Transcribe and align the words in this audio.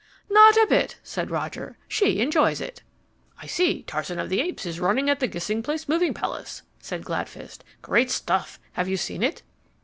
"Not 0.31 0.55
a 0.55 0.65
bit," 0.67 0.97
said 1.03 1.29
Roger. 1.29 1.77
"She 1.87 2.21
enjoys 2.21 2.59
it." 2.59 2.81
"I 3.39 3.45
see 3.45 3.83
Tarzan 3.83 4.17
of 4.17 4.29
the 4.29 4.41
Apes 4.41 4.65
is 4.65 4.79
running 4.79 5.11
at 5.11 5.19
the 5.19 5.27
Gissing 5.27 5.61
Street 5.61 5.85
movie 5.87 6.11
palace," 6.11 6.63
said 6.79 7.05
Gladfist. 7.05 7.59
"Great 7.83 8.09
stuff. 8.09 8.59
Have 8.71 8.89
you 8.89 8.97
seen 8.97 9.21
it?" 9.21 9.43